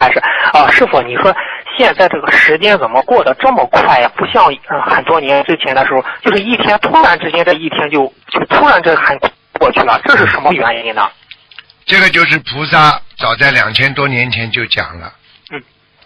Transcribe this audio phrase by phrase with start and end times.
[0.00, 0.18] 开始
[0.52, 1.34] 啊，师傅，你说
[1.76, 4.10] 现在这个时间怎么过得这么快呀？
[4.16, 9.18] 不像呃很多年之前的时候，就是一天突然之间这一天就就突然这很
[9.58, 11.06] 过去了，这是什么原因呢？
[11.84, 15.12] 这个就是菩萨早在两千多年前就讲了，
[15.52, 15.62] 嗯，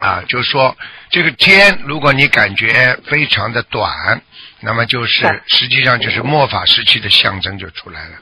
[0.00, 0.76] 啊，就说
[1.10, 4.20] 这个天，如果你感觉非常的短，
[4.58, 8.16] 那么就是是实际上就是末法时期的象征就出来了。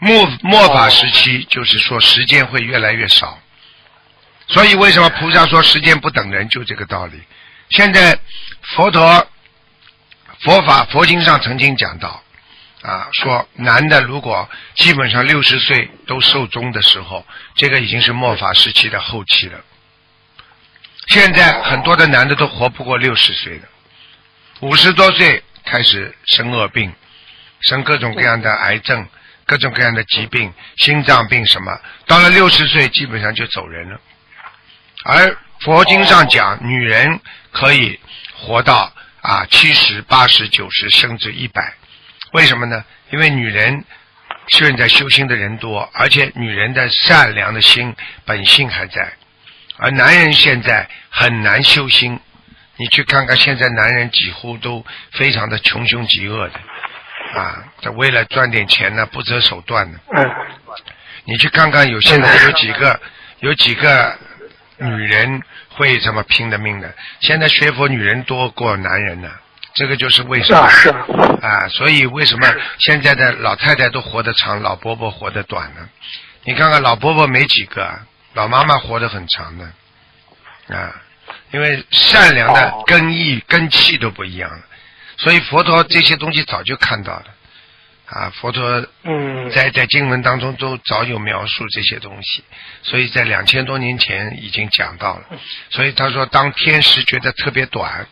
[0.00, 3.38] 末末法时期就是说时间会越来越少，
[4.48, 7.22] 所以为什么菩萨说时间不等人，就这个道理。
[7.70, 8.18] 现在
[8.62, 9.26] 佛陀
[10.40, 12.22] 佛法佛经上曾经讲到，
[12.82, 19.58] 啊，说男的如果基本上六十岁都寿终的时候，这个已经是末法时期的后期了。
[21.06, 23.68] 现在很多的男的都活不过六十岁的，
[24.60, 26.92] 五十多岁开始生恶病，
[27.60, 29.06] 生各种各样的癌症、
[29.46, 33.98] 各种各样的疾病、心脏病什么，到了六十岁基本上就走人了。
[35.04, 37.20] 而佛经上讲，女人
[37.52, 38.00] 可以
[38.38, 41.74] 活到啊七十、八十、九十，甚至一百。
[42.32, 42.84] 为什么呢？
[43.10, 43.84] 因为女人
[44.48, 47.94] 现在修心的人多，而且女人的善良的心
[48.24, 49.12] 本性还在，
[49.76, 52.18] 而男人现在很难修心。
[52.76, 56.60] 你去看看，现在男人几乎都非常的穷凶极恶的，
[57.38, 60.00] 啊，他为了赚点钱呢，不择手段的。
[60.16, 60.30] 嗯，
[61.24, 63.00] 你去看看，有现在有几个
[63.38, 64.18] 有几个
[64.84, 66.94] 女人会这么拼的命的？
[67.20, 69.30] 现在学佛女人多过男人呢，
[69.74, 70.60] 这个就是为什么
[71.42, 71.66] 啊？
[71.68, 72.46] 所以为什么
[72.78, 75.88] 现在的老太太都活得长，老伯伯活得短呢？
[76.44, 77.98] 你看看老伯伯没几个，
[78.34, 79.64] 老妈妈活得很长的，
[80.76, 80.94] 啊，
[81.52, 84.62] 因为善良的哦根意根气都不一样了，
[85.16, 87.24] 所以佛陀这些东西早就看到了，
[88.06, 92.44] 啊，佛陀嗯，在在经文当中都早有描述这些东西，
[92.82, 95.24] 所以在两千多年前已经讲到了。
[95.70, 98.06] 所以他说，当天时觉得特别短，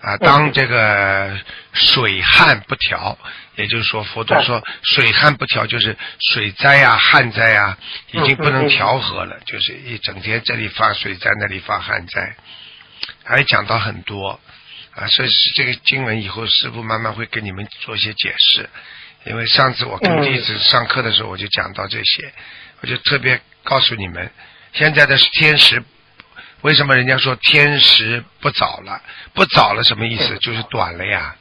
[0.00, 1.36] 啊，当这个
[1.72, 3.18] 水旱不调，
[3.56, 7.76] 也就是说，佛陀说水旱不调就是水灾啊、旱灾啊，
[8.12, 12.36] 已经不能调和了，就是一整天这里发水灾，那里发旱灾，
[13.24, 14.40] 还讲到很多。
[14.94, 18.68] 啊，所以是这个经文以后师傅慢慢会跟你们做一些解释，
[19.24, 22.32] 因为上次我跟嗯弟子上课的时候我就讲到这些，
[22.80, 24.30] 我就特别告诉你们，
[24.72, 25.82] 现在的天时，
[26.62, 29.00] 为什么人家说天时不早了？
[29.32, 30.36] 不早了什么意思？
[30.38, 31.36] 就是短了呀。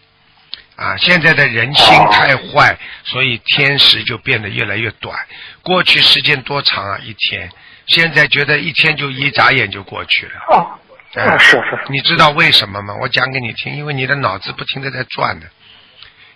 [0.75, 5.27] 啊，现在的人心太坏，所以天时就变得越来越短。
[5.61, 7.51] 过去时间多长啊，一天，
[7.85, 10.79] 现在觉得一天就一眨眼就过去了。
[11.15, 12.95] 啊是是，你知道为什么吗？
[13.01, 15.47] 我讲给你听，因为你的脑子不停的在转的，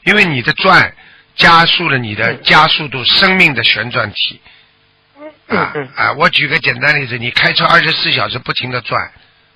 [0.04, 0.94] 因为你的转
[1.36, 4.42] 加速了你的加速度生命的旋转体。
[5.48, 6.14] 啊啊！
[6.14, 9.12] 我举个简单例子，你开车二十四小时不停的转，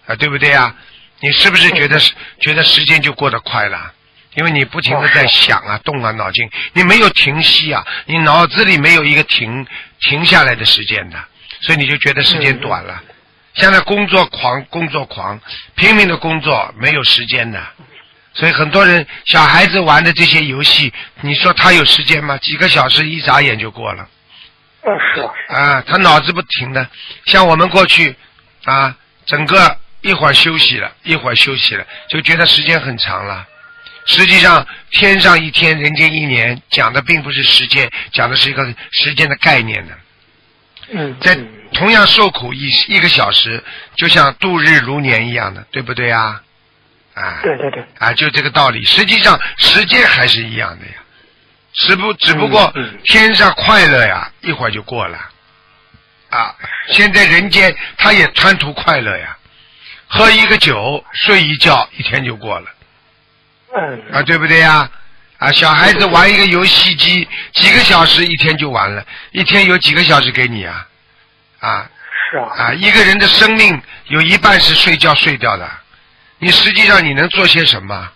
[0.06, 0.75] 啊，对不对啊？
[1.22, 1.97] 你是不是觉得
[2.39, 3.94] 觉得时间就过得快了？
[4.35, 9.66] 因为你不停的在想啊、动啊、脑筋，你没有停息啊，你脑子里没有一个停
[10.01, 11.17] 停下来的时间的，
[11.61, 13.01] 所以你就觉得时间短了。
[13.57, 15.40] 现在工作狂，工作狂，
[15.75, 17.62] 拼命的工作，没有时间的。
[18.34, 22.38] 所以很多人小孩子玩的这些游戏，你说他有时间吗？
[22.38, 24.07] 几个小时一眨眼就过了。
[24.84, 26.88] 嗯是啊啊，他脑子不停的，
[27.25, 28.16] 像我们过去
[28.63, 28.95] 啊，
[29.25, 33.45] 整个一会儿休息了，一会儿休息了，就觉得时间很长了。
[34.06, 39.94] 实际上，天上一天，人间一年，讲的并不是时间，讲的是一个时间的概念的。
[40.89, 43.63] 嗯，在嗯同样受苦一一个小时，
[43.95, 46.41] 就像度日如年一样的，对不对啊？
[47.13, 48.83] 啊，对对对，啊，就这个道理。
[48.83, 50.93] 实际上，时间还是一样的呀，
[51.73, 55.17] 只不只不过天上快乐呀，一会儿就过了。
[56.29, 56.55] 啊，
[56.91, 59.37] 现在人间他也贪图快乐呀，
[60.07, 62.69] 喝一个酒，睡一觉，一天就过了
[63.75, 64.89] 嗯啊，对不对呀？
[65.37, 70.87] 啊，小孩子玩一个游戏机，几个小时一天就完了，一天有几个小时给你啊？
[71.59, 71.89] 啊，
[72.31, 75.69] 是啊，啊，一个人的生命有一半是睡觉睡掉的，
[76.39, 78.12] 你实际上你能做些什么？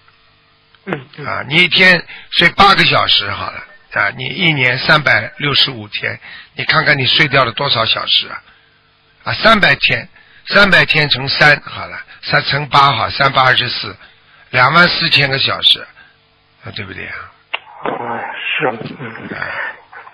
[0.85, 3.63] 嗯嗯啊，你一天睡八个小时好了，
[3.93, 6.19] 啊，你一年三百六十五天，
[6.55, 8.41] 你看看你睡掉了多少小时啊？
[9.25, 10.09] 啊，三百天，
[10.47, 13.95] 三百天乘三好了，三乘八好，三八二十四，
[14.49, 15.87] 两万四千个小时，
[16.63, 17.15] 啊，对不对啊？
[17.83, 18.67] 哎是
[18.99, 19.41] 嗯啊，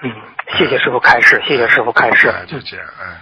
[0.02, 0.12] 嗯，
[0.58, 2.30] 谢谢师傅开示，谢谢师傅开示。
[2.30, 3.20] 啊，就这样啊。